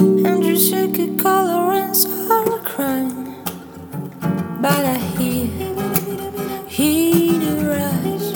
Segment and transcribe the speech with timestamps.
[0.00, 1.94] And you shake a color and
[2.30, 3.34] are crying.
[4.58, 5.46] But I hear,
[6.66, 8.28] hear the rush.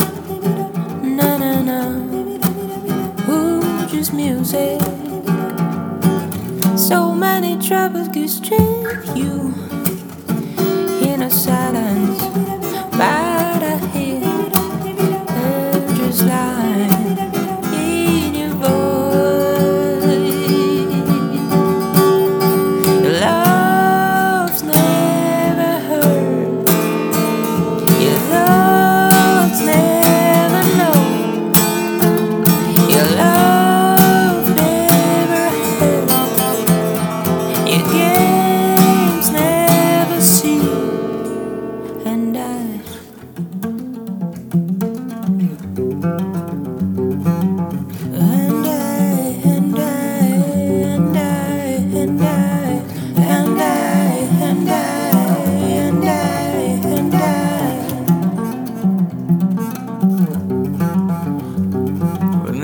[1.03, 1.81] Na na na.
[3.31, 4.79] Ooh, just music.
[6.77, 8.85] So many troubles could string
[9.17, 9.24] you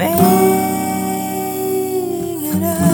[0.00, 0.16] Make
[2.54, 2.89] it up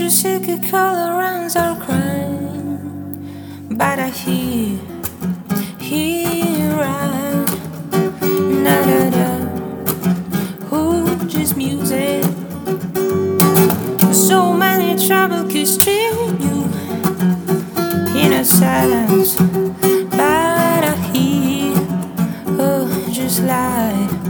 [0.00, 3.68] You seek color and are crying.
[3.70, 4.99] But I hear
[18.80, 19.36] silence,
[20.10, 21.74] but I hear,
[22.58, 24.29] oh, just like.